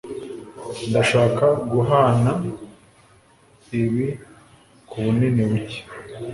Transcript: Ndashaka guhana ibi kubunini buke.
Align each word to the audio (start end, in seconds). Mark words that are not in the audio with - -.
Ndashaka 0.89 1.45
guhana 1.71 2.31
ibi 3.81 4.07
kubunini 4.89 5.41
buke. 5.49 5.79